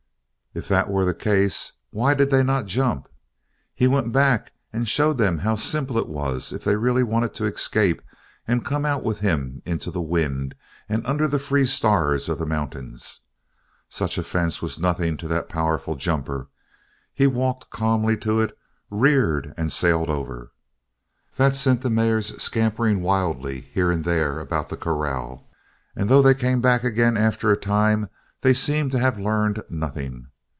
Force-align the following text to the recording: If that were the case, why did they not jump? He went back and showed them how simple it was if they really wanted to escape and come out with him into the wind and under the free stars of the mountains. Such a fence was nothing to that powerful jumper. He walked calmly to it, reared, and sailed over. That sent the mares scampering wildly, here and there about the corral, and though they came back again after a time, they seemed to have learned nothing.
If 0.53 0.67
that 0.67 0.89
were 0.89 1.05
the 1.05 1.13
case, 1.13 1.71
why 1.91 2.13
did 2.13 2.29
they 2.29 2.43
not 2.43 2.65
jump? 2.65 3.07
He 3.73 3.87
went 3.87 4.11
back 4.11 4.51
and 4.73 4.85
showed 4.85 5.17
them 5.17 5.37
how 5.37 5.55
simple 5.55 5.97
it 5.97 6.09
was 6.09 6.51
if 6.51 6.65
they 6.65 6.75
really 6.75 7.03
wanted 7.03 7.33
to 7.35 7.45
escape 7.45 8.01
and 8.45 8.65
come 8.65 8.83
out 8.83 9.01
with 9.01 9.19
him 9.19 9.61
into 9.65 9.89
the 9.91 10.01
wind 10.01 10.55
and 10.89 11.05
under 11.07 11.25
the 11.25 11.39
free 11.39 11.65
stars 11.65 12.27
of 12.27 12.37
the 12.37 12.45
mountains. 12.45 13.21
Such 13.87 14.17
a 14.17 14.23
fence 14.23 14.61
was 14.61 14.77
nothing 14.77 15.15
to 15.23 15.27
that 15.29 15.47
powerful 15.47 15.95
jumper. 15.95 16.49
He 17.13 17.27
walked 17.27 17.69
calmly 17.69 18.17
to 18.17 18.41
it, 18.41 18.51
reared, 18.89 19.53
and 19.55 19.71
sailed 19.71 20.09
over. 20.09 20.51
That 21.37 21.55
sent 21.55 21.79
the 21.79 21.89
mares 21.89 22.41
scampering 22.43 23.01
wildly, 23.01 23.61
here 23.73 23.89
and 23.89 24.03
there 24.03 24.41
about 24.41 24.67
the 24.67 24.75
corral, 24.75 25.49
and 25.95 26.09
though 26.09 26.21
they 26.21 26.35
came 26.35 26.59
back 26.59 26.83
again 26.83 27.15
after 27.15 27.53
a 27.53 27.57
time, 27.57 28.09
they 28.41 28.53
seemed 28.53 28.91
to 28.91 28.99
have 28.99 29.17
learned 29.17 29.63
nothing. 29.69 30.27